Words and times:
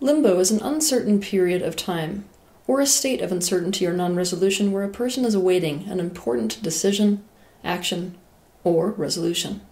Limbo 0.00 0.38
is 0.38 0.50
an 0.50 0.60
uncertain 0.60 1.20
period 1.20 1.62
of 1.62 1.74
time, 1.74 2.26
or 2.66 2.80
a 2.80 2.86
state 2.86 3.22
of 3.22 3.32
uncertainty 3.32 3.86
or 3.86 3.94
non 3.94 4.14
resolution 4.14 4.70
where 4.70 4.84
a 4.84 4.88
person 4.88 5.24
is 5.24 5.34
awaiting 5.34 5.88
an 5.88 6.00
important 6.00 6.62
decision, 6.62 7.24
action, 7.64 8.16
or 8.62 8.90
resolution. 8.90 9.62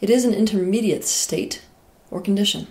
It 0.00 0.10
is 0.10 0.24
an 0.24 0.34
intermediate 0.34 1.04
state 1.04 1.62
or 2.10 2.20
condition. 2.20 2.66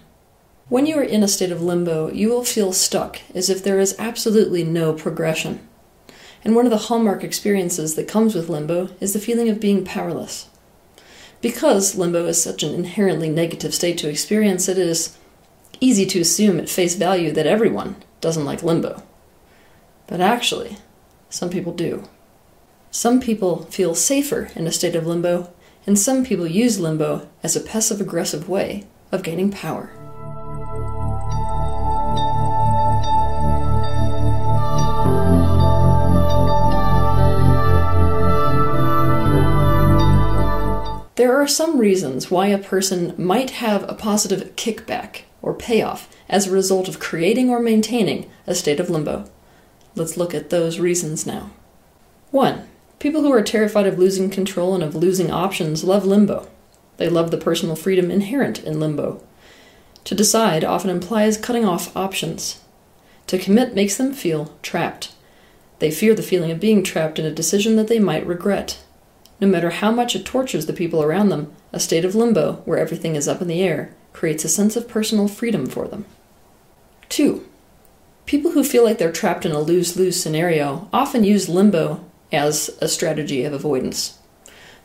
When 0.70 0.86
you 0.86 0.98
are 0.98 1.04
in 1.04 1.24
a 1.24 1.28
state 1.28 1.52
of 1.52 1.62
limbo, 1.62 2.12
you 2.12 2.30
will 2.30 2.44
feel 2.44 2.74
stuck, 2.74 3.22
as 3.34 3.50
if 3.50 3.64
there 3.64 3.80
is 3.80 3.96
absolutely 3.98 4.64
no 4.64 4.94
progression. 4.94 5.68
And 6.44 6.56
one 6.56 6.66
of 6.66 6.72
the 6.72 6.78
hallmark 6.78 7.24
experiences 7.24 7.96
that 7.96 8.08
comes 8.08 8.36
with 8.36 8.50
limbo 8.50 8.90
is 9.00 9.14
the 9.14 9.20
feeling 9.20 9.50
of 9.50 9.60
being 9.60 9.84
powerless. 9.84 10.48
Because 11.42 11.96
limbo 11.96 12.26
is 12.26 12.42
such 12.42 12.64
an 12.64 12.74
inherently 12.74 13.30
negative 13.30 13.74
state 13.74 13.98
to 14.00 14.10
experience, 14.10 14.68
it 14.68 14.78
is 14.78 15.17
easy 15.80 16.06
to 16.08 16.20
assume 16.20 16.60
at 16.60 16.70
face 16.70 16.96
value 16.96 17.32
that 17.32 17.48
everyone 17.48 17.96
doesn't 18.22 18.46
like 18.46 18.64
limbo. 18.64 19.04
But 20.08 20.22
actually, 20.22 20.78
some 21.30 21.50
people 21.50 21.74
do. 21.74 22.08
Some 22.92 23.20
people 23.20 23.64
feel 23.66 23.94
safer 23.94 24.50
in 24.56 24.66
a 24.66 24.72
state 24.72 24.96
of 24.96 25.06
limbo, 25.06 25.52
and 25.86 26.00
some 26.00 26.26
people 26.26 26.48
use 26.48 26.80
limbo 26.80 27.28
as 27.44 27.56
a 27.56 27.62
passive 27.62 28.02
aggressive 28.02 28.50
way 28.50 28.86
of 29.12 29.24
gaining 29.24 29.52
power. 29.52 29.92
There 41.16 41.36
are 41.36 41.48
some 41.48 41.80
reasons 41.80 42.30
why 42.30 42.48
a 42.48 42.60
person 42.60 43.16
might 43.18 43.50
have 43.50 43.84
a 43.90 43.96
positive 43.96 44.56
kickback 44.56 45.22
or 45.48 45.54
payoff 45.54 46.14
as 46.28 46.46
a 46.46 46.52
result 46.52 46.90
of 46.90 47.00
creating 47.00 47.50
or 47.50 47.60
maintaining 47.60 48.30
a 48.46 48.54
state 48.54 48.82
of 48.82 48.90
limbo. 48.90 49.30
Let's 49.96 50.18
look 50.18 50.36
at 50.36 50.50
those 50.50 50.78
reasons 50.78 51.26
now. 51.26 51.52
1. 52.32 52.68
People 53.00 53.22
who 53.22 53.32
are 53.32 53.42
terrified 53.42 53.88
of 53.88 53.98
losing 53.98 54.30
control 54.30 54.76
and 54.76 54.84
of 54.84 54.94
losing 54.94 55.32
options 55.32 55.86
love 55.86 56.06
limbo. 56.06 56.48
They 56.98 57.08
love 57.08 57.32
the 57.32 57.38
personal 57.38 57.78
freedom 57.78 58.12
inherent 58.12 58.60
in 58.64 58.80
limbo. 58.80 59.24
To 60.04 60.16
decide 60.16 60.64
often 60.66 60.90
implies 60.90 61.38
cutting 61.38 61.64
off 61.64 61.96
options. 61.96 62.60
To 63.28 63.38
commit 63.38 63.74
makes 63.74 63.96
them 63.96 64.14
feel 64.14 64.54
trapped. 64.62 65.14
They 65.80 65.92
fear 65.92 66.14
the 66.14 66.24
feeling 66.24 66.52
of 66.52 66.60
being 66.60 66.84
trapped 66.84 67.20
in 67.20 67.26
a 67.26 67.32
decision 67.32 67.76
that 67.78 67.88
they 67.88 68.00
might 68.00 68.26
regret. 68.26 68.84
No 69.40 69.48
matter 69.48 69.70
how 69.70 69.92
much 69.92 70.16
it 70.16 70.26
tortures 70.26 70.66
the 70.66 70.74
people 70.74 71.04
around 71.04 71.30
them, 71.30 71.54
a 71.72 71.80
state 71.80 72.04
of 72.04 72.16
limbo, 72.16 72.64
where 72.66 72.80
everything 72.80 73.16
is 73.16 73.28
up 73.28 73.42
in 73.42 73.48
the 73.48 73.62
air, 73.62 73.94
creates 74.18 74.44
a 74.44 74.50
sense 74.50 74.76
of 74.76 74.88
personal 74.88 75.28
freedom 75.28 75.68
for 75.68 75.88
them. 75.88 76.04
2. 77.10 77.48
People 78.26 78.52
who 78.52 78.64
feel 78.64 78.84
like 78.84 78.98
they're 78.98 79.12
trapped 79.12 79.46
in 79.46 79.52
a 79.52 79.60
lose 79.60 79.96
lose 79.96 80.20
scenario 80.20 80.90
often 80.92 81.24
use 81.24 81.48
limbo 81.48 82.04
as 82.32 82.76
a 82.82 82.88
strategy 82.88 83.44
of 83.44 83.54
avoidance. 83.54 84.18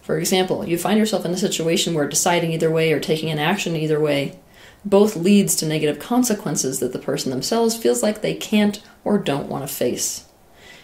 For 0.02 0.19
example, 0.19 0.69
you 0.69 0.77
find 0.77 0.98
yourself 0.98 1.24
in 1.24 1.30
a 1.30 1.39
situation 1.39 1.94
where 1.94 2.06
deciding 2.06 2.52
either 2.52 2.70
way 2.70 2.92
or 2.92 3.00
taking 3.00 3.30
an 3.30 3.39
action 3.39 3.74
either 3.74 3.98
way 3.98 4.39
both 4.84 5.16
leads 5.16 5.56
to 5.56 5.67
negative 5.67 5.98
consequences 5.98 6.80
that 6.80 6.92
the 6.92 6.98
person 6.98 7.30
themselves 7.30 7.74
feels 7.74 8.02
like 8.02 8.20
they 8.20 8.34
can't 8.34 8.83
or 9.02 9.17
don't 9.17 9.48
want 9.48 9.67
to 9.67 9.74
face. 9.74 10.27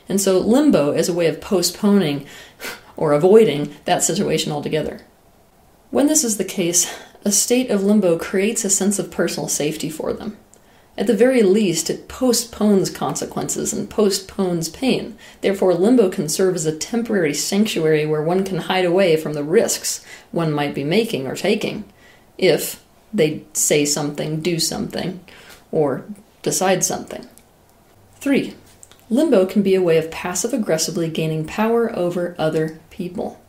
And 0.09 0.23
so 0.23 0.39
limbo 0.39 0.93
is 0.93 1.11
a 1.11 1.15
way 1.15 1.27
of 1.27 1.43
postponing 1.43 2.27
or 2.97 3.13
avoiding 3.13 3.77
that 3.85 4.03
situation 4.03 4.53
altogether. 4.53 5.03
When 5.91 6.07
this 6.07 6.25
is 6.25 6.39
the 6.39 6.45
case, 6.45 6.91
a 7.25 7.33
state 7.33 7.71
of 7.71 7.83
limbo 7.83 8.19
creates 8.19 8.65
a 8.65 8.71
sense 8.71 8.99
of 8.99 9.11
personal 9.11 9.49
safety 9.49 9.91
for 9.91 10.13
them. 10.13 10.37
At 10.97 11.07
the 11.07 11.15
very 11.15 11.43
least, 11.43 11.91
it 11.91 12.09
postpones 12.09 12.91
consequences 12.91 13.73
and 13.73 13.89
postpones 13.89 14.69
pain. 14.69 15.17
Therefore, 15.43 15.75
limbo 15.75 16.11
can 16.11 16.29
serve 16.29 16.57
as 16.57 16.67
a 16.67 16.77
temporary 16.77 17.35
sanctuary 17.35 18.05
where 18.05 18.23
one 18.23 18.45
can 18.45 18.59
hide 18.59 18.85
away 18.85 19.17
from 19.17 19.35
the 19.35 19.45
risks 19.45 20.05
one 20.33 20.53
might 20.53 20.75
be 20.75 20.83
making 20.83 21.29
or 21.29 21.37
taking 21.37 21.85
if 22.37 22.83
they 23.13 23.45
say 23.53 23.85
something, 23.85 24.41
do 24.41 24.59
something, 24.59 25.21
or 25.71 26.05
decide 26.43 26.85
something. 26.85 27.29
3. 28.17 28.55
Limbo 29.09 29.47
can 29.47 29.63
be 29.63 29.75
a 29.75 29.83
way 29.83 29.99
of 29.99 30.11
passive 30.11 30.53
aggressively 30.53 31.09
gaining 31.09 31.47
power 31.47 31.95
over 31.97 32.35
other 32.39 32.81
people. 32.91 33.41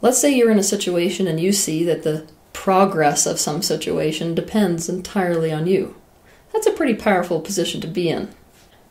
Let's 0.00 0.18
say 0.18 0.34
you're 0.34 0.50
in 0.50 0.58
a 0.58 0.64
situation 0.64 1.26
and 1.26 1.40
you 1.40 1.52
see 1.52 1.82
that 1.84 2.02
the 2.02 2.26
progress 2.52 3.26
of 3.26 3.40
some 3.40 3.62
situation 3.62 4.34
depends 4.34 4.88
entirely 4.88 5.52
on 5.52 5.66
you. 5.66 5.96
That's 6.52 6.66
a 6.66 6.72
pretty 6.72 6.94
powerful 6.94 7.40
position 7.40 7.80
to 7.80 7.86
be 7.86 8.08
in. 8.08 8.28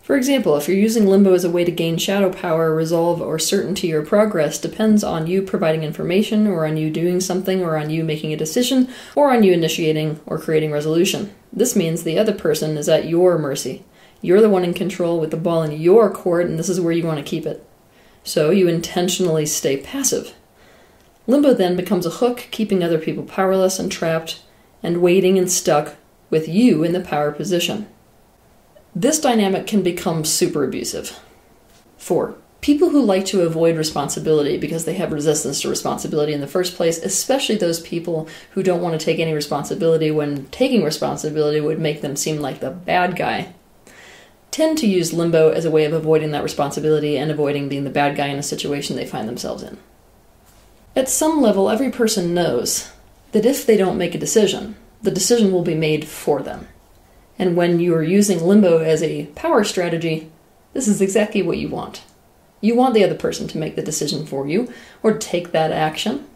For 0.02 0.18
example, 0.18 0.58
if 0.58 0.68
you're 0.68 0.76
using 0.76 1.06
limbo 1.06 1.34
as 1.34 1.44
a 1.44 1.50
way 1.50 1.64
to 1.64 1.72
gain 1.72 1.98
shadow 1.98 2.34
power, 2.34 2.76
resolve, 2.76 3.22
or 3.22 3.38
certainty 3.38 3.94
or 3.94 4.02
progress 4.02 4.58
depends 4.58 5.04
on 5.04 5.28
you 5.28 5.42
providing 5.44 5.84
information, 5.84 6.48
or 6.48 6.66
on 6.66 6.76
you 6.76 6.90
doing 6.90 7.22
something, 7.22 7.64
or 7.64 7.78
on 7.78 7.92
you 7.92 8.04
making 8.04 8.34
a 8.34 8.38
decision, 8.38 8.90
or 9.16 9.32
on 9.32 9.44
you 9.44 9.54
initiating 9.54 10.20
or 10.26 10.40
creating 10.40 10.72
resolution. 10.72 11.34
This 11.54 11.76
means 11.76 12.04
the 12.04 12.18
other 12.18 12.34
person 12.34 12.78
is 12.78 12.90
at 12.90 13.08
your 13.08 13.38
mercy. 13.38 13.86
You're 14.22 14.42
the 14.42 14.50
one 14.50 14.64
in 14.64 14.74
control 14.74 15.20
with 15.20 15.32
the 15.32 15.38
ball 15.38 15.64
in 15.64 15.72
your 15.72 16.12
court, 16.12 16.48
and 16.48 16.58
this 16.58 16.70
is 16.70 16.82
where 16.82 16.94
you 16.94 17.06
want 17.06 17.20
to 17.20 17.24
keep 17.24 17.46
it. 17.46 17.66
So 18.24 18.50
you 18.50 18.68
intentionally 18.68 19.46
stay 19.46 19.78
passive. 19.78 20.34
Limbo 21.28 21.54
then 21.54 21.76
becomes 21.76 22.06
a 22.06 22.12
hook, 22.12 22.48
keeping 22.52 22.84
other 22.84 22.98
people 22.98 23.24
powerless 23.24 23.80
and 23.80 23.92
trapped, 23.92 24.42
and 24.82 25.02
waiting 25.02 25.38
and 25.38 25.52
stuck 25.52 25.96
with 26.30 26.48
you 26.48 26.84
in 26.84 26.94
the 26.94 27.00
power 27.00 27.32
position. 27.32 27.88
This 28.96 29.20
dynamic 29.20 29.68
can 29.68 29.84
become 29.84 30.26
super 30.26 30.64
abusive. 30.64 31.20
4. 31.98 32.36
People 32.62 32.90
who 32.90 33.02
like 33.02 33.26
to 33.26 33.42
avoid 33.42 33.78
responsibility 33.78 34.58
because 34.58 34.86
they 34.86 34.94
have 34.96 35.12
resistance 35.12 35.62
to 35.62 35.70
responsibility 35.70 36.34
in 36.34 36.42
the 36.42 36.48
first 36.48 36.76
place, 36.76 36.98
especially 37.00 37.56
those 37.56 37.80
people 37.80 38.28
who 38.52 38.62
don't 38.62 38.82
want 38.82 39.00
to 39.00 39.04
take 39.04 39.20
any 39.20 39.34
responsibility 39.34 40.12
when 40.12 40.46
taking 40.48 40.84
responsibility 40.84 41.62
would 41.62 41.80
make 41.80 42.02
them 42.02 42.16
seem 42.16 42.40
like 42.40 42.60
the 42.60 42.70
bad 42.70 43.16
guy, 43.16 43.54
tend 44.52 44.78
to 44.78 44.88
use 44.88 45.14
limbo 45.14 45.50
as 45.50 45.66
a 45.66 45.72
way 45.72 45.86
of 45.86 45.94
avoiding 45.94 46.32
that 46.32 46.44
responsibility 46.44 47.18
and 47.18 47.32
avoiding 47.32 47.70
being 47.70 47.84
the 47.84 47.90
bad 47.90 48.16
guy 48.16 48.28
in 48.28 48.38
a 48.38 48.44
situation 48.44 48.96
they 48.96 49.06
find 49.06 49.28
themselves 49.28 49.64
in. 49.64 49.78
At 50.94 51.08
some 51.08 51.42
level, 51.42 51.70
every 51.70 51.90
person 51.90 52.34
knows 52.34 52.92
that 53.32 53.46
if 53.46 53.66
they 53.66 53.78
don't 53.78 53.98
make 53.98 54.14
a 54.14 54.20
decision, 54.20 54.76
the 55.02 55.12
decision 55.12 55.52
will 55.52 55.64
be 55.64 55.76
made 55.76 56.06
for 56.06 56.42
them. 56.42 56.68
And 57.40 57.56
when 57.56 57.80
you 57.80 57.96
are 57.96 58.04
using 58.04 58.44
limbo 58.44 58.80
as 58.80 59.02
a 59.02 59.28
power 59.28 59.64
strategy, 59.64 60.30
this 60.74 60.88
is 60.88 61.02
exactly 61.02 61.42
what 61.42 61.58
you 61.58 61.70
want. 61.70 62.04
You 62.60 62.76
want 62.76 62.94
the 62.94 63.04
other 63.04 63.16
person 63.16 63.48
to 63.48 63.58
make 63.58 63.76
the 63.76 63.82
decision 63.82 64.26
for 64.26 64.48
you 64.48 64.72
or 65.02 65.18
take 65.18 65.52
that 65.52 65.72
action. 65.72 66.28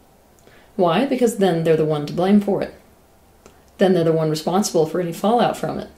Why? 0.75 1.05
Because 1.05 1.37
then 1.37 1.63
they're 1.63 1.77
the 1.77 1.85
one 1.85 2.05
to 2.05 2.13
blame 2.13 2.41
for 2.41 2.61
it. 2.61 2.73
Then 3.77 3.93
they're 3.93 4.05
the 4.05 4.13
one 4.13 4.29
responsible 4.29 4.85
for 4.85 5.01
any 5.01 5.13
fallout 5.13 5.57
from 5.57 5.79
it. 5.79 5.89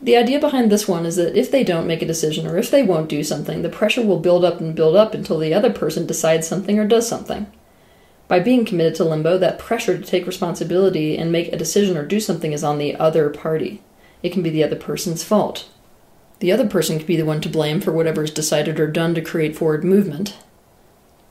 The 0.00 0.16
idea 0.16 0.38
behind 0.38 0.70
this 0.70 0.86
one 0.86 1.04
is 1.04 1.16
that 1.16 1.36
if 1.36 1.50
they 1.50 1.64
don't 1.64 1.86
make 1.86 2.02
a 2.02 2.06
decision 2.06 2.46
or 2.46 2.56
if 2.58 2.70
they 2.70 2.82
won't 2.82 3.08
do 3.08 3.24
something, 3.24 3.62
the 3.62 3.68
pressure 3.68 4.02
will 4.02 4.20
build 4.20 4.44
up 4.44 4.60
and 4.60 4.74
build 4.74 4.94
up 4.94 5.14
until 5.14 5.38
the 5.38 5.54
other 5.54 5.72
person 5.72 6.06
decides 6.06 6.46
something 6.46 6.78
or 6.78 6.86
does 6.86 7.08
something. 7.08 7.50
By 8.28 8.40
being 8.40 8.64
committed 8.64 8.96
to 8.96 9.04
limbo, 9.04 9.38
that 9.38 9.58
pressure 9.58 9.96
to 9.96 10.04
take 10.04 10.26
responsibility 10.26 11.16
and 11.16 11.30
make 11.30 11.52
a 11.52 11.56
decision 11.56 11.96
or 11.96 12.04
do 12.04 12.18
something 12.18 12.52
is 12.52 12.64
on 12.64 12.78
the 12.78 12.96
other 12.96 13.30
party. 13.30 13.82
It 14.22 14.32
can 14.32 14.42
be 14.42 14.50
the 14.50 14.64
other 14.64 14.76
person's 14.76 15.22
fault. 15.22 15.68
The 16.40 16.50
other 16.52 16.66
person 16.66 16.98
can 16.98 17.06
be 17.06 17.16
the 17.16 17.24
one 17.24 17.40
to 17.42 17.48
blame 17.48 17.80
for 17.80 17.92
whatever 17.92 18.24
is 18.24 18.30
decided 18.30 18.80
or 18.80 18.88
done 18.88 19.14
to 19.14 19.22
create 19.22 19.56
forward 19.56 19.84
movement. 19.84 20.36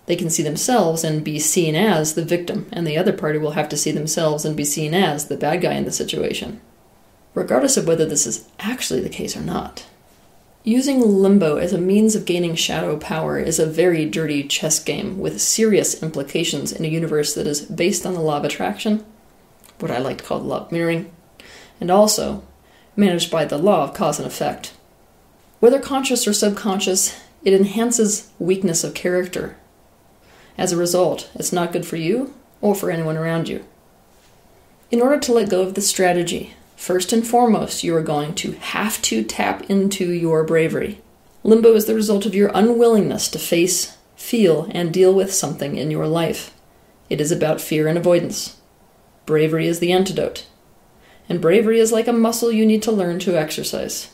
They 0.05 0.15
can 0.15 0.29
see 0.29 0.43
themselves 0.43 1.03
and 1.03 1.23
be 1.23 1.39
seen 1.39 1.75
as 1.75 2.13
the 2.13 2.23
victim, 2.23 2.67
and 2.71 2.85
the 2.85 2.97
other 2.97 3.13
party 3.13 3.39
will 3.39 3.51
have 3.51 3.69
to 3.69 3.77
see 3.77 3.91
themselves 3.91 4.45
and 4.45 4.55
be 4.55 4.63
seen 4.63 4.93
as 4.93 5.27
the 5.27 5.37
bad 5.37 5.61
guy 5.61 5.73
in 5.73 5.85
the 5.85 5.91
situation, 5.91 6.61
regardless 7.33 7.75
of 7.75 7.87
whether 7.87 8.05
this 8.05 8.25
is 8.25 8.47
actually 8.59 9.01
the 9.01 9.09
case 9.09 9.35
or 9.35 9.41
not. 9.41 9.85
Using 10.67 10.99
limbo 10.99 11.57
as 11.57 11.73
a 11.73 11.77
means 11.77 12.15
of 12.15 12.25
gaining 12.25 12.55
shadow 12.55 12.97
power 12.97 13.37
is 13.37 13.59
a 13.59 13.67
very 13.67 14.03
dirty 14.03 14.43
chess 14.47 14.83
game 14.83 15.19
with 15.19 15.39
serious 15.39 16.01
implications 16.01 16.71
in 16.71 16.83
a 16.83 16.87
universe 16.87 17.35
that 17.35 17.45
is 17.45 17.61
based 17.61 18.03
on 18.03 18.15
the 18.15 18.19
law 18.19 18.37
of 18.37 18.43
attraction, 18.43 19.05
what 19.77 19.91
I 19.91 19.99
like 19.99 20.17
to 20.17 20.23
call 20.23 20.39
the 20.39 20.47
law 20.47 20.65
of 20.65 20.71
mirroring, 20.71 21.11
and 21.79 21.91
also 21.91 22.43
managed 22.95 23.29
by 23.29 23.45
the 23.45 23.59
law 23.59 23.83
of 23.83 23.93
cause 23.93 24.17
and 24.17 24.25
effect. 24.25 24.73
Whether 25.59 25.79
conscious 25.79 26.27
or 26.27 26.33
subconscious, 26.33 27.15
it 27.43 27.53
enhances 27.53 28.31
weakness 28.39 28.83
of 28.83 28.95
character. 28.95 29.57
As 30.57 30.71
a 30.71 30.77
result, 30.77 31.29
it's 31.35 31.53
not 31.53 31.73
good 31.73 31.85
for 31.85 31.97
you 31.97 32.33
or 32.59 32.73
for 32.73 32.89
anyone 32.89 33.17
around 33.17 33.47
you. 33.47 33.63
In 34.89 34.99
order 34.99 35.19
to 35.19 35.31
let 35.31 35.51
go 35.51 35.61
of 35.61 35.75
this 35.75 35.87
strategy, 35.87 36.55
First 36.75 37.13
and 37.13 37.25
foremost, 37.25 37.83
you 37.83 37.95
are 37.95 38.03
going 38.03 38.35
to 38.35 38.51
have 38.53 39.01
to 39.03 39.23
tap 39.23 39.69
into 39.69 40.11
your 40.11 40.43
bravery. 40.43 41.01
Limbo 41.43 41.73
is 41.73 41.85
the 41.85 41.95
result 41.95 42.25
of 42.25 42.35
your 42.35 42.51
unwillingness 42.53 43.29
to 43.29 43.39
face, 43.39 43.97
feel, 44.15 44.69
and 44.71 44.93
deal 44.93 45.13
with 45.13 45.33
something 45.33 45.77
in 45.77 45.91
your 45.91 46.07
life. 46.07 46.53
It 47.09 47.21
is 47.21 47.31
about 47.31 47.61
fear 47.61 47.87
and 47.87 47.97
avoidance. 47.97 48.57
Bravery 49.25 49.67
is 49.67 49.79
the 49.79 49.91
antidote. 49.91 50.45
and 51.27 51.41
bravery 51.41 51.79
is 51.79 51.91
like 51.91 52.07
a 52.07 52.13
muscle 52.13 52.51
you 52.51 52.65
need 52.65 52.83
to 52.83 52.91
learn 52.91 53.19
to 53.19 53.37
exercise. 53.37 54.11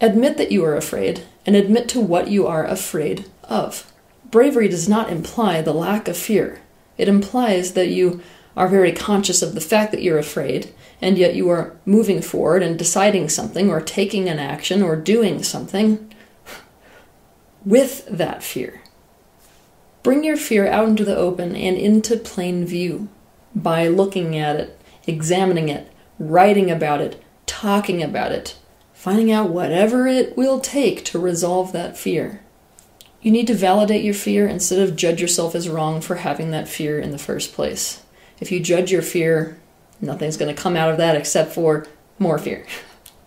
Admit 0.00 0.36
that 0.36 0.52
you 0.52 0.64
are 0.64 0.76
afraid, 0.76 1.24
and 1.44 1.56
admit 1.56 1.88
to 1.88 2.00
what 2.00 2.28
you 2.28 2.46
are 2.46 2.64
afraid 2.64 3.24
of. 3.44 3.92
Bravery 4.30 4.68
does 4.68 4.88
not 4.88 5.10
imply 5.10 5.60
the 5.60 5.72
lack 5.72 6.06
of 6.06 6.16
fear. 6.16 6.60
It 6.96 7.08
implies 7.08 7.72
that 7.72 7.88
you 7.88 8.20
are 8.58 8.66
very 8.66 8.90
conscious 8.90 9.40
of 9.40 9.54
the 9.54 9.60
fact 9.60 9.92
that 9.92 10.02
you're 10.02 10.18
afraid, 10.18 10.74
and 11.00 11.16
yet 11.16 11.36
you 11.36 11.48
are 11.48 11.76
moving 11.86 12.20
forward 12.20 12.60
and 12.60 12.76
deciding 12.76 13.28
something, 13.28 13.70
or 13.70 13.80
taking 13.80 14.28
an 14.28 14.40
action, 14.40 14.82
or 14.82 14.96
doing 14.96 15.44
something 15.44 16.12
with 17.64 18.04
that 18.08 18.42
fear. 18.42 18.82
Bring 20.02 20.24
your 20.24 20.36
fear 20.36 20.66
out 20.66 20.88
into 20.88 21.04
the 21.04 21.16
open 21.16 21.54
and 21.54 21.76
into 21.76 22.16
plain 22.16 22.66
view 22.66 23.08
by 23.54 23.86
looking 23.86 24.36
at 24.36 24.56
it, 24.56 24.80
examining 25.06 25.68
it, 25.68 25.92
writing 26.18 26.68
about 26.68 27.00
it, 27.00 27.22
talking 27.46 28.02
about 28.02 28.32
it, 28.32 28.56
finding 28.92 29.30
out 29.30 29.50
whatever 29.50 30.08
it 30.08 30.36
will 30.36 30.58
take 30.58 31.04
to 31.04 31.18
resolve 31.20 31.70
that 31.70 31.96
fear. 31.96 32.42
You 33.22 33.30
need 33.30 33.46
to 33.46 33.54
validate 33.54 34.02
your 34.02 34.14
fear 34.14 34.48
instead 34.48 34.80
of 34.80 34.96
judge 34.96 35.20
yourself 35.20 35.54
as 35.54 35.68
wrong 35.68 36.00
for 36.00 36.16
having 36.16 36.50
that 36.50 36.66
fear 36.66 36.98
in 36.98 37.12
the 37.12 37.18
first 37.18 37.52
place. 37.52 38.02
If 38.40 38.52
you 38.52 38.60
judge 38.60 38.92
your 38.92 39.02
fear, 39.02 39.58
nothing's 40.00 40.36
going 40.36 40.54
to 40.54 40.60
come 40.60 40.76
out 40.76 40.90
of 40.90 40.96
that 40.98 41.16
except 41.16 41.52
for 41.52 41.86
more 42.18 42.38
fear. 42.38 42.66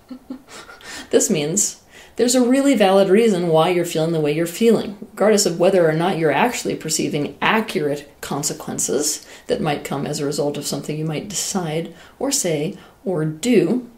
this 1.10 1.30
means 1.30 1.82
there's 2.16 2.36
a 2.36 2.48
really 2.48 2.76
valid 2.76 3.10
reason 3.10 3.48
why 3.48 3.70
you're 3.70 3.86
feeling 3.86 4.12
the 4.12 4.20
way 4.20 4.32
you're 4.34 4.46
feeling, 4.46 4.98
regardless 5.00 5.46
of 5.46 5.60
whether 5.60 5.88
or 5.88 5.94
not 5.94 6.18
you're 6.18 6.32
actually 6.32 6.76
perceiving 6.76 7.38
accurate 7.42 8.12
consequences 8.22 9.26
that 9.48 9.62
might 9.62 9.84
come 9.84 10.06
as 10.06 10.20
a 10.20 10.26
result 10.26 10.58
of 10.58 10.68
something 10.68 10.98
you 10.98 11.06
might 11.06 11.30
decide 11.30 11.94
or 12.20 12.32
say 12.32 12.78
or 13.06 13.26
do. 13.26 13.90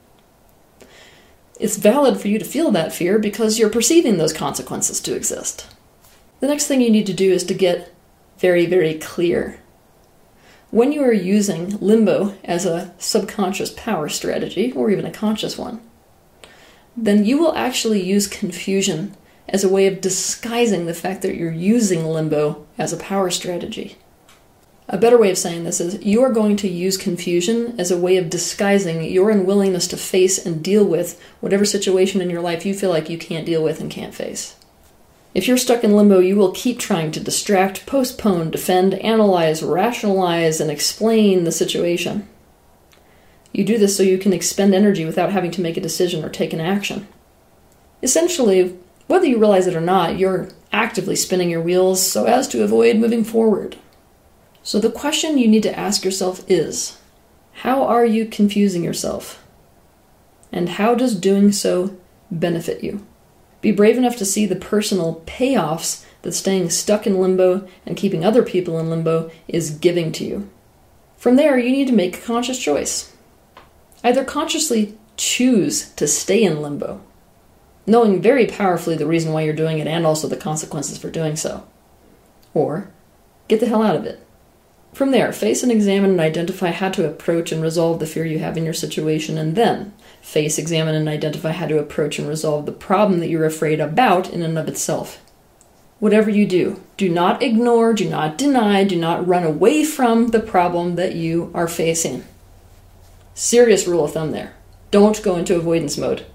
It's 1.59 1.77
valid 1.77 2.19
for 2.19 2.27
you 2.27 2.39
to 2.39 2.45
feel 2.45 2.71
that 2.71 2.93
fear 2.93 3.19
because 3.19 3.59
you're 3.59 3.69
perceiving 3.69 4.17
those 4.17 4.33
consequences 4.33 4.99
to 5.01 5.15
exist. 5.15 5.67
The 6.39 6.47
next 6.47 6.67
thing 6.67 6.81
you 6.81 6.89
need 6.89 7.05
to 7.07 7.13
do 7.13 7.31
is 7.31 7.43
to 7.45 7.53
get 7.53 7.93
very, 8.37 8.65
very 8.65 8.95
clear 8.95 9.59
when 10.73 10.91
you 10.91 11.03
are 11.03 11.13
using 11.13 11.77
limbo 11.81 12.33
as 12.43 12.65
a 12.65 12.91
subconscious 12.97 13.69
power 13.69 14.09
strategy, 14.09 14.71
or 14.71 14.89
even 14.89 15.05
a 15.05 15.11
conscious 15.11 15.55
one, 15.55 15.79
then 16.97 17.23
you 17.23 17.37
will 17.37 17.53
actually 17.53 18.01
use 18.01 18.25
confusion 18.25 19.15
as 19.47 19.63
a 19.63 19.69
way 19.69 19.85
of 19.85 20.01
disguising 20.01 20.87
the 20.87 20.93
fact 20.95 21.21
that 21.21 21.35
you're 21.35 21.51
using 21.51 22.03
limbo 22.03 22.65
as 22.75 22.91
a 22.91 22.97
power 22.97 23.29
strategy. 23.29 23.97
A 24.89 24.97
better 24.97 25.19
way 25.19 25.29
of 25.29 25.37
saying 25.37 25.63
this 25.63 25.79
is 25.79 26.03
you 26.03 26.23
are 26.23 26.31
going 26.31 26.55
to 26.57 26.67
use 26.67 26.97
confusion 26.97 27.79
as 27.79 27.91
a 27.91 27.97
way 27.97 28.17
of 28.17 28.31
disguising 28.31 29.03
your 29.03 29.29
unwillingness 29.29 29.85
to 29.89 29.97
face 29.97 30.43
and 30.43 30.63
deal 30.63 30.83
with 30.83 31.21
whatever 31.39 31.65
situation 31.65 32.19
in 32.19 32.31
your 32.31 32.41
life 32.41 32.65
you 32.65 32.73
feel 32.73 32.89
like 32.89 33.11
you 33.11 33.19
can't 33.19 33.45
deal 33.45 33.61
with 33.61 33.79
and 33.79 33.91
can't 33.91 34.15
face. 34.15 34.55
If 35.33 35.47
you're 35.47 35.57
stuck 35.57 35.83
in 35.83 35.95
limbo, 35.95 36.19
you 36.19 36.35
will 36.35 36.51
keep 36.51 36.77
trying 36.77 37.11
to 37.11 37.19
distract, 37.19 37.85
postpone, 37.85 38.51
defend, 38.51 38.93
analyze, 38.95 39.63
rationalize, 39.63 40.61
and 40.61 40.69
explain 40.69 41.43
the 41.43 41.51
situation. 41.51 42.27
You 43.51 43.63
do 43.63 43.77
this 43.77 43.97
so 43.97 44.03
you 44.03 44.17
can 44.17 44.33
expend 44.33 44.75
energy 44.75 45.05
without 45.05 45.31
having 45.31 45.51
to 45.51 45.61
make 45.61 45.77
a 45.77 45.81
decision 45.81 46.23
or 46.23 46.29
take 46.29 46.53
an 46.53 46.59
action. 46.59 47.07
Essentially, 48.03 48.77
whether 49.07 49.25
you 49.25 49.39
realize 49.39 49.67
it 49.67 49.75
or 49.75 49.81
not, 49.81 50.19
you're 50.19 50.49
actively 50.71 51.15
spinning 51.15 51.49
your 51.49 51.61
wheels 51.61 52.05
so 52.05 52.25
as 52.25 52.47
to 52.49 52.63
avoid 52.63 52.97
moving 52.97 53.23
forward. 53.23 53.77
So 54.61 54.79
the 54.79 54.91
question 54.91 55.37
you 55.37 55.47
need 55.47 55.63
to 55.63 55.77
ask 55.77 56.05
yourself 56.05 56.43
is 56.47 56.99
how 57.57 57.83
are 57.83 58.05
you 58.05 58.25
confusing 58.25 58.83
yourself? 58.83 59.43
And 60.51 60.69
how 60.69 60.95
does 60.95 61.15
doing 61.15 61.51
so 61.51 61.97
benefit 62.31 62.83
you? 62.83 63.05
Be 63.63 63.71
brave 63.71 63.97
enough 63.97 64.17
to 64.17 64.25
see 64.25 64.45
the 64.45 64.57
personal 64.57 65.23
payoffs 65.25 66.05
that 66.23 66.33
staying 66.33 66.69
stuck 66.69 67.07
in 67.07 67.21
limbo 67.21 67.65
and 67.85 67.95
keeping 67.95 68.25
other 68.25 68.43
people 68.43 68.77
in 68.77 68.89
limbo 68.89 69.31
is 69.47 69.69
giving 69.69 70.11
to 70.11 70.25
you. 70.25 70.49
From 71.15 71.37
there, 71.37 71.57
you 71.57 71.71
need 71.71 71.87
to 71.87 71.93
make 71.93 72.17
a 72.17 72.21
conscious 72.21 72.59
choice. 72.59 73.15
Either 74.03 74.25
consciously 74.25 74.97
choose 75.15 75.91
to 75.91 76.09
stay 76.09 76.43
in 76.43 76.61
limbo, 76.61 77.01
knowing 77.87 78.21
very 78.21 78.45
powerfully 78.45 78.97
the 78.97 79.07
reason 79.07 79.31
why 79.31 79.43
you're 79.43 79.53
doing 79.53 79.79
it 79.79 79.87
and 79.87 80.05
also 80.05 80.27
the 80.27 80.35
consequences 80.35 80.97
for 80.97 81.09
doing 81.09 81.37
so, 81.37 81.65
or 82.53 82.91
get 83.47 83.61
the 83.61 83.67
hell 83.67 83.81
out 83.81 83.95
of 83.95 84.05
it. 84.05 84.19
From 84.91 85.11
there, 85.11 85.31
face 85.31 85.63
and 85.63 85.71
examine 85.71 86.11
and 86.11 86.19
identify 86.19 86.71
how 86.71 86.89
to 86.89 87.07
approach 87.07 87.53
and 87.53 87.63
resolve 87.63 87.99
the 87.99 88.05
fear 88.05 88.25
you 88.25 88.39
have 88.39 88.57
in 88.57 88.65
your 88.65 88.73
situation, 88.73 89.37
and 89.37 89.55
then 89.55 89.93
face, 90.23 90.57
examine, 90.57 90.95
and 90.95 91.07
identify 91.07 91.51
how 91.51 91.67
to 91.67 91.77
approach 91.77 92.17
and 92.17 92.27
resolve 92.27 92.65
the 92.65 92.71
problem 92.71 93.19
that 93.19 93.29
you're 93.29 93.45
afraid 93.45 93.79
about 93.79 94.29
in 94.29 94.41
and 94.41 94.57
of 94.57 94.67
itself. 94.67 95.21
Whatever 95.99 96.29
you 96.29 96.47
do, 96.47 96.81
do 96.97 97.09
not 97.09 97.43
ignore, 97.43 97.93
do 97.93 98.09
not 98.09 98.37
deny, 98.37 98.83
do 98.83 98.95
not 98.95 99.27
run 99.27 99.43
away 99.43 99.83
from 99.83 100.29
the 100.29 100.39
problem 100.39 100.95
that 100.95 101.13
you 101.13 101.51
are 101.53 101.67
facing. 101.67 102.23
Serious 103.35 103.85
rule 103.85 104.05
of 104.05 104.13
thumb 104.13 104.31
there. 104.31 104.53
Don't 104.91 105.21
go 105.21 105.35
into 105.35 105.55
avoidance 105.55 105.97
mode. 105.97 106.25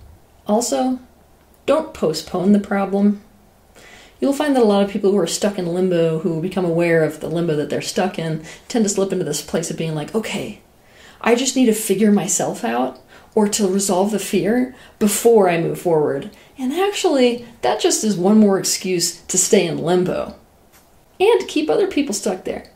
Also, 0.47 1.01
don't 1.67 1.95
postpone 1.95 2.53
the 2.53 2.61
problem. 2.61 3.23
You'll 4.21 4.33
find 4.33 4.55
that 4.55 4.63
a 4.63 4.67
lot 4.67 4.83
of 4.83 4.91
people 4.91 5.13
who 5.13 5.19
are 5.19 5.27
stuck 5.27 5.59
in 5.59 5.67
limbo, 5.67 6.21
who 6.21 6.43
become 6.43 6.65
aware 6.65 7.05
of 7.05 7.21
the 7.21 7.29
limbo 7.29 7.57
that 7.57 7.71
they're 7.71 7.81
stuck 7.81 8.19
in, 8.19 8.45
tend 8.69 8.85
to 8.85 8.89
slip 8.89 9.13
into 9.13 9.25
this 9.25 9.43
place 9.43 9.71
of 9.71 9.77
being 9.77 9.95
like, 9.95 10.15
okay, 10.15 10.61
I 11.21 11.35
just 11.35 11.57
need 11.57 11.67
to 11.67 11.75
figure 11.75 12.13
myself 12.13 12.65
out 12.65 13.01
or 13.39 13.47
to 13.47 13.69
resolve 13.69 14.11
the 14.11 14.19
fear 14.19 14.75
before 14.99 15.49
I 15.49 15.61
move 15.61 15.81
forward. 15.81 16.29
And 16.59 16.73
actually, 16.73 17.47
that 17.63 17.79
just 17.79 18.03
is 18.03 18.17
one 18.17 18.41
more 18.41 18.59
excuse 18.59 19.21
to 19.23 19.39
stay 19.39 19.65
in 19.65 19.79
limbo 19.79 20.35
and 21.21 21.47
keep 21.47 21.71
other 21.71 21.87
people 21.87 22.13
stuck 22.13 22.43
there. 22.43 22.69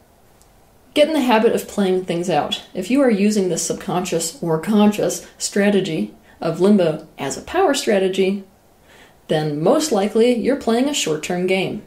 Get 0.95 1.09
in 1.09 1.15
the 1.15 1.21
habit 1.21 1.53
of 1.53 1.67
playing 1.67 2.05
things 2.05 2.31
out. 2.31 2.63
If 2.75 2.93
you 2.93 3.01
are 3.01 3.11
using 3.11 3.49
this 3.49 3.67
subconscious 3.67 4.41
or 4.41 4.61
conscious 4.61 5.27
strategy 5.37 6.15
of 6.41 6.61
limbo 6.61 7.09
as 7.19 7.37
a 7.37 7.43
power 7.43 7.75
strategy, 7.75 8.45
then 9.27 9.61
most 9.61 9.91
likely 9.91 10.33
you're 10.33 10.55
playing 10.55 10.89
a 10.89 10.95
short 10.95 11.25
term 11.25 11.49
game. 11.49 11.83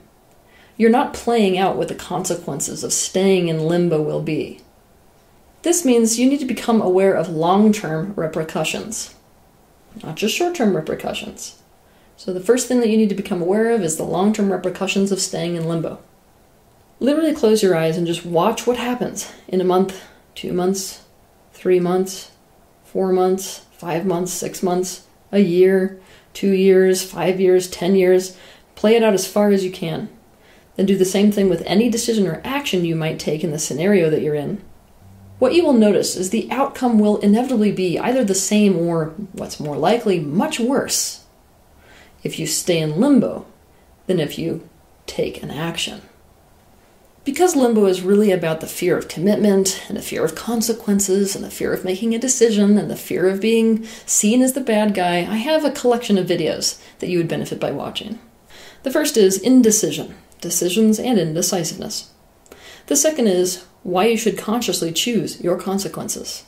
You're 0.76 0.90
not 0.90 1.14
playing 1.14 1.58
out 1.58 1.78
what 1.78 1.88
the 1.88 1.96
consequences 1.96 2.84
of 2.84 2.92
staying 2.92 3.48
in 3.48 3.70
limbo 3.70 4.02
will 4.02 4.22
be. 4.22 4.60
This 5.66 5.84
means 5.84 6.20
you 6.20 6.30
need 6.30 6.42
to 6.42 6.46
become 6.46 6.80
aware 6.80 7.16
of 7.16 7.28
long 7.28 7.74
term 7.74 8.14
repercussions, 8.16 9.16
not 10.04 10.16
just 10.16 10.36
short 10.36 10.54
term 10.54 10.76
repercussions. 10.76 11.60
So, 12.18 12.32
the 12.32 12.40
first 12.40 12.68
thing 12.68 12.82
that 12.82 12.90
you 12.90 12.98
need 12.98 13.10
to 13.10 13.16
become 13.16 13.42
aware 13.42 13.72
of 13.72 13.82
is 13.82 13.98
the 13.98 14.04
long 14.04 14.32
term 14.32 14.52
repercussions 14.52 15.12
of 15.12 15.20
staying 15.20 15.56
in 15.56 15.68
limbo. 15.68 15.98
Literally 17.00 17.34
close 17.34 17.64
your 17.64 17.76
eyes 17.76 17.98
and 17.98 18.06
just 18.06 18.24
watch 18.24 18.68
what 18.68 18.78
happens 18.78 19.34
in 19.48 19.60
a 19.60 19.64
month, 19.64 20.00
two 20.36 20.54
months, 20.54 21.02
three 21.52 21.80
months, 21.80 22.30
four 22.84 23.12
months, 23.12 23.66
five 23.72 24.06
months, 24.06 24.32
six 24.32 24.62
months, 24.62 25.08
a 25.32 25.40
year, 25.40 26.00
two 26.34 26.54
years, 26.54 27.04
five 27.04 27.42
years, 27.42 27.68
ten 27.68 27.96
years. 27.96 28.38
Play 28.76 28.96
it 28.98 29.04
out 29.04 29.16
as 29.16 29.28
far 29.28 29.50
as 29.50 29.66
you 29.66 29.72
can. 29.72 30.10
Then 30.76 30.86
do 30.86 30.96
the 30.96 31.06
same 31.06 31.32
thing 31.32 31.50
with 31.50 31.64
any 31.66 31.90
decision 31.90 32.28
or 32.28 32.40
action 32.44 32.86
you 32.86 32.96
might 32.96 33.18
take 33.18 33.44
in 33.44 33.50
the 33.50 33.58
scenario 33.58 34.12
that 34.12 34.22
you're 34.22 34.36
in. 34.36 34.62
What 35.38 35.54
you 35.54 35.66
will 35.66 35.74
notice 35.74 36.16
is 36.16 36.30
the 36.30 36.50
outcome 36.50 36.98
will 36.98 37.18
inevitably 37.18 37.72
be 37.72 38.00
either 38.00 38.24
the 38.24 38.36
same 38.36 38.78
or, 38.78 39.08
what's 39.34 39.60
more 39.60 39.76
likely, 39.78 40.20
much 40.20 40.60
worse 40.60 41.26
if 42.24 42.40
you 42.40 42.48
stay 42.48 42.80
in 42.80 43.00
limbo 43.00 43.46
than 44.08 44.20
if 44.20 44.40
you 44.40 44.68
take 45.06 45.44
an 45.44 45.52
action. 45.52 46.02
Because 47.26 47.56
limbo 47.56 47.86
is 47.88 48.02
really 48.02 48.32
about 48.32 48.62
the 48.62 48.68
fear 48.68 48.98
of 48.98 49.08
commitment 49.08 49.84
and 49.90 49.98
the 49.98 50.02
fear 50.02 50.24
of 50.24 50.36
consequences 50.36 51.36
and 51.36 51.44
the 51.44 51.50
fear 51.50 51.74
of 51.74 51.84
making 51.84 52.14
a 52.14 52.20
decision 52.20 52.78
and 52.78 52.90
the 52.90 52.96
fear 52.96 53.28
of 53.28 53.42
being 53.42 53.84
seen 54.06 54.42
as 54.42 54.54
the 54.54 54.62
bad 54.62 54.94
guy, 54.94 55.18
I 55.18 55.38
have 55.38 55.66
a 55.66 55.72
collection 55.72 56.18
of 56.18 56.28
videos 56.28 56.80
that 57.00 57.10
you 57.10 57.18
would 57.18 57.28
benefit 57.28 57.60
by 57.60 57.72
watching. 57.72 58.20
The 58.84 58.92
first 58.92 59.18
is 59.18 59.40
indecision, 59.40 60.16
decisions 60.40 61.00
and 61.00 61.18
indecisiveness. 61.18 62.12
The 62.86 62.96
second 62.96 63.28
is 63.28 63.66
why 63.86 64.08
you 64.08 64.18
should 64.18 64.36
consciously 64.36 64.92
choose 64.92 65.40
your 65.42 65.60
consequences. 65.60 66.44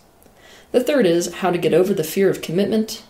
The 0.71 0.83
third 0.83 1.05
is 1.05 1.35
how 1.35 1.51
to 1.51 1.59
get 1.59 1.71
over 1.71 1.93
the 1.93 2.03
fear 2.03 2.31
of 2.31 2.41
commitment. 2.41 3.03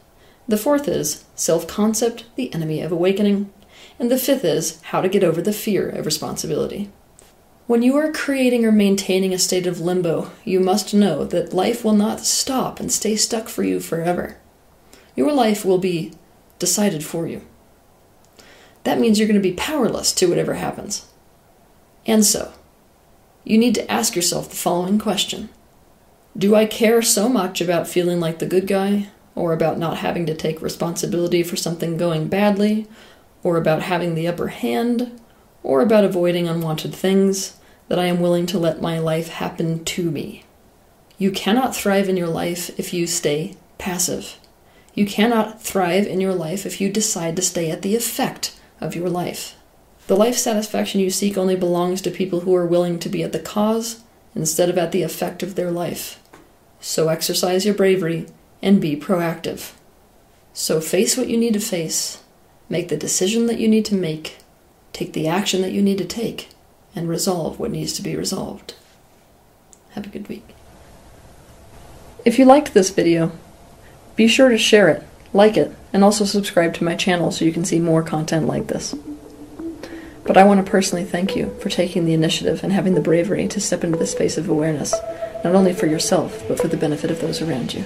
The 0.49 0.57
fourth 0.57 0.89
is 0.89 1.23
self 1.33 1.65
concept, 1.65 2.25
the 2.35 2.53
enemy 2.53 2.81
of 2.81 2.91
awakening. 2.91 3.53
And 3.97 4.11
the 4.11 4.17
fifth 4.17 4.43
is 4.43 4.81
how 4.81 4.99
to 4.99 5.07
get 5.07 5.23
over 5.23 5.41
the 5.41 5.53
fear 5.53 5.87
of 5.87 6.05
responsibility. 6.05 6.91
When 7.67 7.81
you 7.81 7.95
are 7.95 8.11
creating 8.11 8.65
or 8.65 8.71
maintaining 8.73 9.33
a 9.33 9.39
state 9.39 9.65
of 9.65 9.79
limbo, 9.79 10.29
you 10.43 10.59
must 10.59 10.93
know 10.93 11.23
that 11.23 11.53
life 11.53 11.85
will 11.85 11.95
not 11.95 12.19
stop 12.19 12.81
and 12.81 12.91
stay 12.91 13.15
stuck 13.15 13.47
for 13.47 13.63
you 13.63 13.79
forever. 13.79 14.37
Your 15.15 15.31
life 15.31 15.63
will 15.63 15.77
be 15.77 16.11
decided 16.59 17.05
for 17.05 17.27
you. 17.27 17.47
That 18.83 18.99
means 18.99 19.19
you're 19.19 19.27
going 19.27 19.41
to 19.41 19.49
be 19.49 19.55
powerless 19.55 20.11
to 20.15 20.27
whatever 20.27 20.55
happens. 20.55 21.05
And 22.05 22.25
so, 22.25 22.51
you 23.47 23.57
need 23.57 23.75
to 23.75 23.89
ask 23.89 24.13
yourself 24.13 24.49
the 24.49 24.57
following 24.57 24.99
question 24.99 25.47
Do 26.37 26.53
I 26.53 26.65
care 26.65 27.01
so 27.01 27.29
much 27.29 27.61
about 27.61 27.87
feeling 27.87 28.19
like 28.19 28.39
the 28.39 28.45
good 28.45 28.67
guy, 28.67 29.07
or 29.35 29.53
about 29.53 29.79
not 29.79 29.99
having 29.99 30.25
to 30.25 30.35
take 30.35 30.61
responsibility 30.61 31.43
for 31.43 31.55
something 31.55 31.95
going 31.95 32.27
badly, 32.27 32.87
or 33.43 33.55
about 33.55 33.83
having 33.83 34.15
the 34.15 34.27
upper 34.27 34.49
hand, 34.49 35.17
or 35.63 35.81
about 35.81 36.03
avoiding 36.03 36.49
unwanted 36.49 36.93
things, 36.93 37.55
that 37.87 37.97
I 37.97 38.07
am 38.07 38.19
willing 38.19 38.47
to 38.47 38.59
let 38.59 38.81
my 38.81 38.99
life 38.99 39.29
happen 39.29 39.85
to 39.85 40.11
me? 40.11 40.43
You 41.17 41.31
cannot 41.31 41.73
thrive 41.73 42.09
in 42.09 42.17
your 42.17 42.27
life 42.27 42.77
if 42.77 42.93
you 42.93 43.07
stay 43.07 43.55
passive. 43.77 44.37
You 44.93 45.05
cannot 45.05 45.61
thrive 45.61 46.05
in 46.05 46.19
your 46.19 46.33
life 46.33 46.65
if 46.65 46.81
you 46.81 46.91
decide 46.91 47.37
to 47.37 47.41
stay 47.41 47.71
at 47.71 47.81
the 47.81 47.95
effect 47.95 48.59
of 48.81 48.93
your 48.93 49.09
life. 49.09 49.56
The 50.07 50.15
life 50.15 50.37
satisfaction 50.37 51.01
you 51.01 51.09
seek 51.09 51.37
only 51.37 51.57
belongs 51.57 52.01
to 52.01 52.11
people 52.11 52.41
who 52.41 52.55
are 52.55 52.65
willing 52.65 52.97
to 52.99 53.09
be 53.09 53.23
at 53.23 53.33
the 53.33 53.39
cause 53.39 54.03
instead 54.33 54.69
of 54.69 54.77
at 54.77 54.93
the 54.93 55.03
effect 55.03 55.43
of 55.43 55.55
their 55.55 55.69
life. 55.69 56.21
So 56.79 57.09
exercise 57.09 57.65
your 57.65 57.75
bravery 57.75 58.27
and 58.61 58.79
be 58.79 58.95
proactive. 58.95 59.73
So 60.53 60.79
face 60.79 61.17
what 61.17 61.27
you 61.27 61.37
need 61.37 61.53
to 61.53 61.59
face, 61.59 62.23
make 62.69 62.87
the 62.87 62.97
decision 62.97 63.47
that 63.47 63.59
you 63.59 63.67
need 63.67 63.83
to 63.85 63.95
make, 63.95 64.37
take 64.93 65.11
the 65.11 65.27
action 65.27 65.61
that 65.61 65.73
you 65.73 65.81
need 65.81 65.97
to 65.97 66.05
take, 66.05 66.49
and 66.95 67.09
resolve 67.09 67.59
what 67.59 67.71
needs 67.71 67.93
to 67.93 68.01
be 68.01 68.15
resolved. 68.15 68.75
Have 69.91 70.05
a 70.05 70.09
good 70.09 70.29
week. 70.29 70.55
If 72.23 72.39
you 72.39 72.45
liked 72.45 72.73
this 72.73 72.91
video, 72.91 73.33
be 74.15 74.27
sure 74.27 74.49
to 74.49 74.57
share 74.57 74.87
it, 74.89 75.03
like 75.33 75.57
it, 75.57 75.75
and 75.91 76.03
also 76.03 76.23
subscribe 76.23 76.73
to 76.75 76.83
my 76.83 76.95
channel 76.95 77.31
so 77.31 77.45
you 77.45 77.51
can 77.51 77.65
see 77.65 77.79
more 77.79 78.03
content 78.03 78.47
like 78.47 78.67
this. 78.67 78.95
But 80.27 80.35
I 80.35 80.43
want 80.43 80.63
to 80.63 80.69
personally 80.69 81.05
thank 81.05 81.37
you 81.37 81.55
for 81.61 81.69
taking 81.69 82.05
the 82.05 82.13
initiative 82.13 82.61
and 82.61 82.73
having 82.73 82.95
the 82.95 83.01
bravery 83.01 83.47
to 83.47 83.61
step 83.61 83.85
into 83.85 83.97
the 83.97 84.05
space 84.05 84.37
of 84.37 84.49
awareness, 84.49 84.93
not 85.43 85.55
only 85.55 85.73
for 85.73 85.87
yourself, 85.87 86.43
but 86.49 86.59
for 86.59 86.67
the 86.67 86.75
benefit 86.75 87.09
of 87.09 87.21
those 87.21 87.41
around 87.41 87.73
you. 87.73 87.85